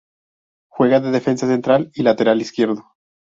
Juega 0.67 0.99
de 0.99 1.11
defensa 1.11 1.45
central 1.45 1.91
y 1.93 2.01
lateral 2.01 2.41
izquierdo. 2.41 2.85